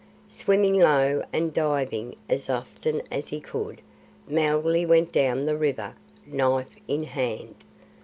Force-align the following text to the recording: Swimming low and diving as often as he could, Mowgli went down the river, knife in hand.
Swimming 0.29 0.79
low 0.79 1.23
and 1.31 1.53
diving 1.53 2.15
as 2.27 2.49
often 2.49 3.03
as 3.11 3.27
he 3.27 3.39
could, 3.39 3.81
Mowgli 4.27 4.83
went 4.83 5.11
down 5.11 5.45
the 5.45 5.55
river, 5.57 5.93
knife 6.25 6.75
in 6.87 7.03
hand. 7.03 7.53